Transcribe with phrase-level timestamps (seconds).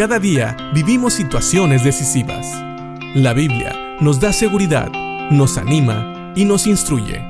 [0.00, 2.46] Cada día vivimos situaciones decisivas.
[3.14, 4.90] La Biblia nos da seguridad,
[5.30, 7.22] nos anima y nos instruye.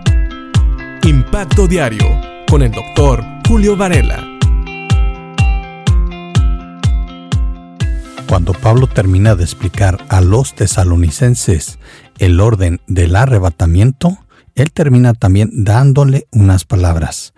[1.02, 2.06] Impacto Diario
[2.48, 4.24] con el doctor Julio Varela.
[8.28, 11.80] Cuando Pablo termina de explicar a los tesalonicenses
[12.18, 14.16] el orden del arrebatamiento,
[14.54, 17.34] él termina también dándole unas palabras.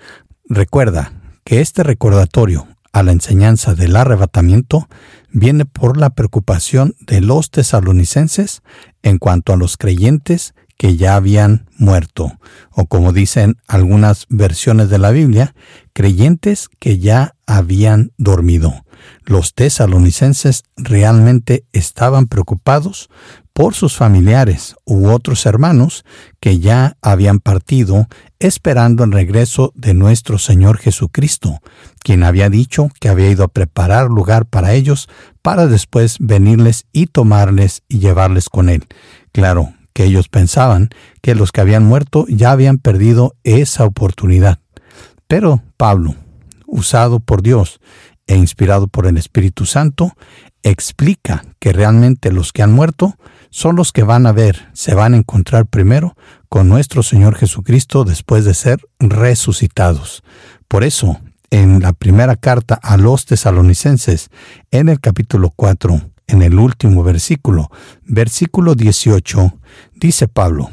[0.47, 4.89] Recuerda que este recordatorio a la enseñanza del arrebatamiento
[5.33, 8.63] viene por la preocupación de los tesalonicenses
[9.03, 12.33] en cuanto a los creyentes que ya habían muerto,
[12.71, 15.55] o como dicen algunas versiones de la Biblia,
[15.93, 18.85] creyentes que ya habían dormido.
[19.25, 23.11] Los tesalonicenses realmente estaban preocupados
[23.53, 26.05] por sus familiares u otros hermanos
[26.41, 28.07] que ya habían partido
[28.39, 31.61] esperando el regreso de nuestro Señor Jesucristo,
[32.03, 35.09] quien había dicho que había ido a preparar lugar para ellos
[35.43, 38.87] para después venirles y tomarles y llevarles con él.
[39.33, 44.59] Claro que ellos pensaban que los que habían muerto ya habían perdido esa oportunidad.
[45.27, 46.15] Pero Pablo,
[46.67, 47.81] usado por Dios
[48.27, 50.13] e inspirado por el Espíritu Santo,
[50.63, 53.17] explica que realmente los que han muerto
[53.53, 56.17] son los que van a ver, se van a encontrar primero
[56.49, 60.25] con nuestro Señor Jesucristo después de ser resucitados.
[60.69, 64.31] Por eso, en la primera carta a los tesalonicenses,
[64.71, 67.71] en el capítulo 4, en el último versículo,
[68.05, 69.53] versículo 18,
[69.97, 70.71] dice Pablo,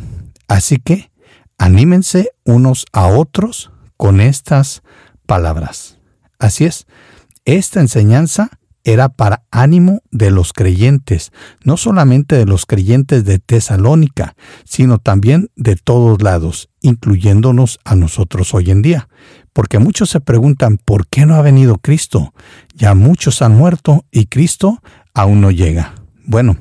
[0.48, 1.12] así que
[1.58, 4.84] anímense unos a otros con estas
[5.26, 5.98] palabras.
[6.40, 6.88] Así es,
[7.44, 11.32] esta enseñanza era para ánimo de los creyentes,
[11.64, 18.54] no solamente de los creyentes de Tesalónica, sino también de todos lados, incluyéndonos a nosotros
[18.54, 19.10] hoy en día.
[19.54, 22.34] Porque muchos se preguntan, ¿por qué no ha venido Cristo?
[22.76, 24.82] Ya muchos han muerto y Cristo
[25.14, 25.96] aún no llega.
[26.26, 26.58] Bueno,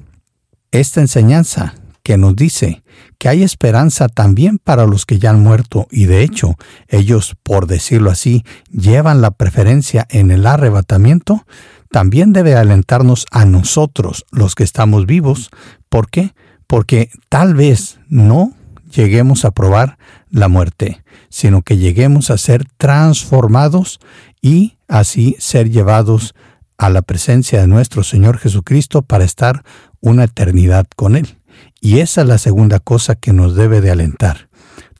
[0.72, 2.82] esta enseñanza que nos dice
[3.18, 6.54] que hay esperanza también para los que ya han muerto y de hecho
[6.88, 11.44] ellos, por decirlo así, llevan la preferencia en el arrebatamiento,
[11.90, 15.50] también debe alentarnos a nosotros, los que estamos vivos.
[15.88, 16.34] ¿Por qué?
[16.66, 18.52] Porque tal vez no
[18.90, 19.98] lleguemos a probar
[20.30, 24.00] la muerte, sino que lleguemos a ser transformados
[24.40, 26.34] y así ser llevados
[26.76, 29.64] a la presencia de nuestro Señor Jesucristo para estar
[30.00, 31.38] una eternidad con Él.
[31.80, 34.48] Y esa es la segunda cosa que nos debe de alentar.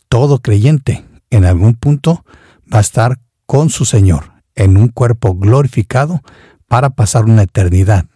[0.09, 2.25] Todo creyente en algún punto
[2.73, 6.23] va a estar con su Señor en un cuerpo glorificado
[6.69, 8.07] para pasar una eternidad,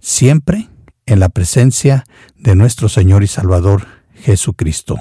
[0.00, 0.68] siempre
[1.06, 2.04] en la presencia
[2.36, 4.98] de nuestro Señor y Salvador Jesucristo.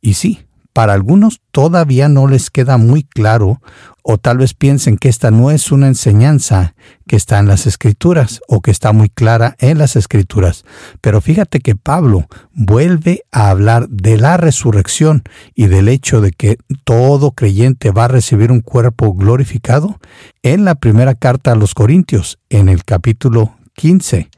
[0.00, 3.60] Y sí, para algunos todavía no les queda muy claro
[4.02, 6.74] o tal vez piensen que esta no es una enseñanza
[7.06, 10.64] que está en las escrituras o que está muy clara en las escrituras.
[11.00, 15.22] Pero fíjate que Pablo vuelve a hablar de la resurrección
[15.54, 20.00] y del hecho de que todo creyente va a recibir un cuerpo glorificado
[20.42, 24.30] en la primera carta a los Corintios, en el capítulo 15,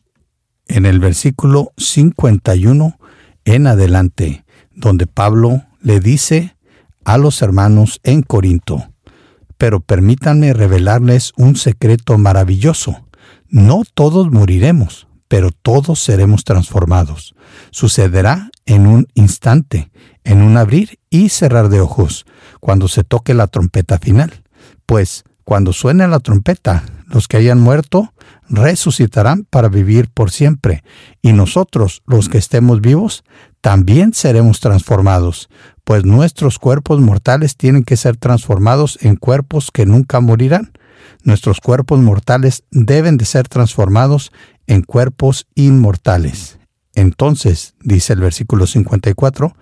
[0.68, 2.98] en el versículo 51
[3.46, 4.44] en adelante,
[4.74, 6.56] donde Pablo le dice
[7.04, 8.90] a los hermanos en Corinto,
[9.58, 13.06] pero permítanme revelarles un secreto maravilloso.
[13.48, 17.34] No todos moriremos, pero todos seremos transformados.
[17.70, 19.92] Sucederá en un instante,
[20.24, 22.24] en un abrir y cerrar de ojos,
[22.60, 24.42] cuando se toque la trompeta final.
[24.86, 26.82] Pues cuando suene la trompeta,
[27.14, 28.12] los que hayan muerto
[28.48, 30.82] resucitarán para vivir por siempre,
[31.22, 33.22] y nosotros, los que estemos vivos,
[33.60, 35.48] también seremos transformados,
[35.84, 40.72] pues nuestros cuerpos mortales tienen que ser transformados en cuerpos que nunca morirán.
[41.22, 44.32] Nuestros cuerpos mortales deben de ser transformados
[44.66, 46.58] en cuerpos inmortales.
[46.96, 49.56] Entonces, dice el versículo 54,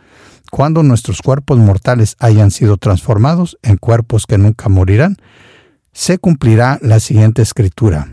[0.51, 5.19] cuando nuestros cuerpos mortales hayan sido transformados en cuerpos que nunca morirán,
[5.93, 8.09] se cumplirá la siguiente escritura.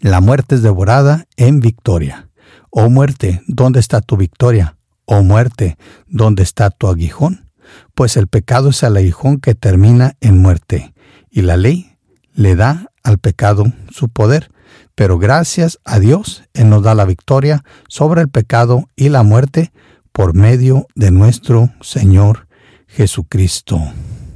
[0.00, 2.28] La muerte es devorada en victoria.
[2.70, 4.76] Oh muerte, ¿dónde está tu victoria?
[5.04, 5.76] Oh muerte,
[6.06, 7.50] ¿dónde está tu aguijón?
[7.94, 10.94] Pues el pecado es el aguijón que termina en muerte,
[11.30, 11.96] y la ley
[12.32, 14.50] le da al pecado su poder.
[14.94, 19.72] Pero gracias a Dios, Él nos da la victoria sobre el pecado y la muerte
[20.12, 22.46] por medio de nuestro Señor
[22.86, 23.80] Jesucristo.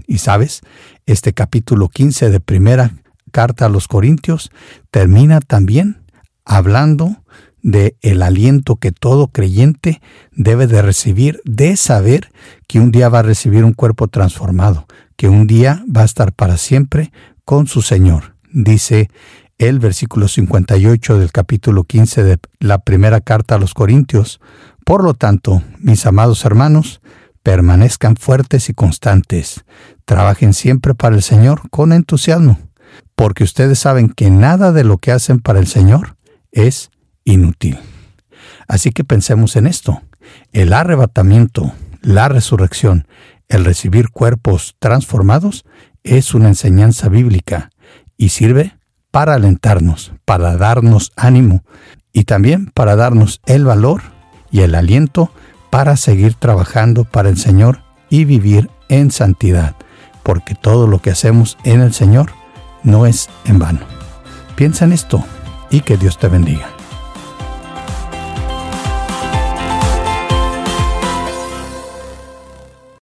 [0.07, 0.63] Y sabes,
[1.07, 2.93] este capítulo 15 de primera
[3.33, 4.51] carta a los Corintios
[4.91, 6.03] termina también
[6.45, 7.17] hablando
[7.63, 10.01] de el aliento que todo creyente
[10.31, 12.31] debe de recibir de saber
[12.69, 14.87] que un día va a recibir un cuerpo transformado,
[15.17, 17.11] que un día va a estar para siempre
[17.45, 18.37] con su Señor.
[18.53, 19.11] Dice
[19.59, 24.41] el versículo 58 del capítulo 15 de la primera carta a los Corintios.
[24.85, 27.01] Por lo tanto, mis amados hermanos,
[27.47, 29.65] permanezcan fuertes y constantes.
[30.05, 32.59] Trabajen siempre para el Señor con entusiasmo,
[33.15, 36.17] porque ustedes saben que nada de lo que hacen para el Señor
[36.51, 36.91] es
[37.23, 37.79] inútil.
[38.67, 40.03] Así que pensemos en esto.
[40.53, 41.73] El arrebatamiento,
[42.03, 43.07] la resurrección,
[43.47, 45.65] el recibir cuerpos transformados
[46.03, 47.71] es una enseñanza bíblica
[48.17, 48.77] y sirve
[49.13, 51.63] para alentarnos, para darnos ánimo
[52.13, 54.03] y también para darnos el valor
[54.51, 55.31] y el aliento
[55.71, 59.75] para seguir trabajando para el Señor y vivir en santidad,
[60.23, 62.33] porque todo lo que hacemos en el Señor
[62.83, 63.81] no es en vano.
[64.55, 65.25] Piensa en esto
[65.71, 66.76] y que Dios te bendiga.